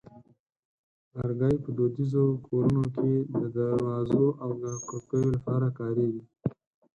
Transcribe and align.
لرګی 1.17 1.55
په 1.63 1.69
دودیزو 1.77 2.25
کورونو 2.45 2.83
کې 2.95 3.11
د 3.39 3.41
دروازو 3.55 4.25
او 4.43 4.51
کړکیو 4.89 5.33
لپاره 5.35 5.67
کارېږي. 5.79 6.23